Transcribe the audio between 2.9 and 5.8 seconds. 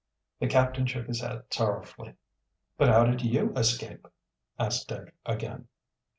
did you escape?" asked Dick again.